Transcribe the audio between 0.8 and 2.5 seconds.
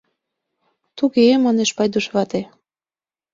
—Туге,— манеш Пайдуш вате.